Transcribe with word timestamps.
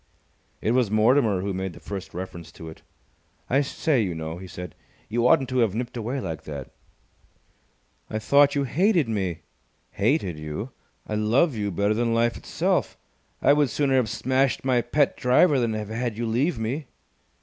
It 0.61 0.71
was 0.71 0.89
Mortimer 0.89 1.41
who 1.41 1.53
made 1.53 1.73
the 1.73 1.79
first 1.79 2.11
reference 2.15 2.51
to 2.53 2.67
it. 2.69 2.81
"I 3.51 3.61
say, 3.61 4.01
you 4.01 4.15
know," 4.15 4.39
he 4.39 4.47
said, 4.47 4.73
"you 5.09 5.27
oughtn't 5.27 5.47
to 5.49 5.59
have 5.59 5.75
nipped 5.75 5.95
away 5.95 6.19
like 6.19 6.41
that!" 6.45 6.71
"I 8.09 8.17
thought 8.17 8.55
you 8.55 8.63
hated 8.63 9.07
me!" 9.07 9.41
"Hated 9.91 10.39
you! 10.39 10.71
I 11.05 11.13
love 11.13 11.53
you 11.55 11.69
better 11.69 11.93
than 11.93 12.15
life 12.15 12.35
itself! 12.35 12.97
I 13.43 13.53
would 13.53 13.69
sooner 13.69 13.93
have 13.97 14.09
smashed 14.09 14.65
my 14.65 14.81
pet 14.81 15.17
driver 15.17 15.59
than 15.59 15.73
have 15.75 15.89
had 15.89 16.17
you 16.17 16.25
leave 16.25 16.57
me!" 16.57 16.87